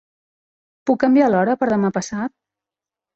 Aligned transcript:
Puc 0.89 0.97
canviar 1.03 1.27
l'hora 1.33 1.55
per 1.65 1.67
demà 1.73 1.91
passat? 1.99 2.33